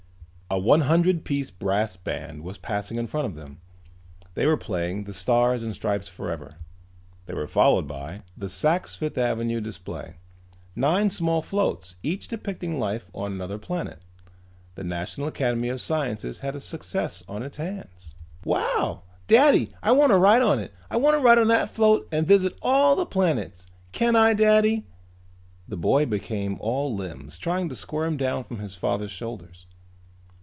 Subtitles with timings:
[0.53, 3.61] A one hundred piece brass band was passing in front of them.
[4.33, 6.57] They were playing "The Stars and Stripes Forever."
[7.25, 10.17] They were followed by the Sak's Fifth Avenue display;
[10.75, 14.01] nine small floats, each depicting life on another planet.
[14.75, 18.13] The National Academy of Sciences had a success on its hands.
[18.43, 19.03] "Wow!
[19.27, 20.73] Daddy, I wanna ride on it!
[20.89, 23.67] I wanna ride on that float and visit all those planets!
[23.93, 24.85] Can I, Daddy!"
[25.69, 29.67] The boy became all limbs trying to squirm down from his father's shoulders.